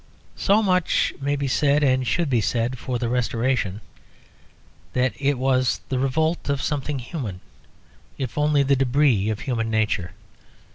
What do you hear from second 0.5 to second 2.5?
much may be said and should be